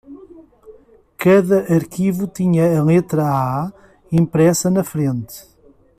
[1.15, 3.71] Cada arquivo tinha a letra "A"
[4.11, 5.47] impressa na frente.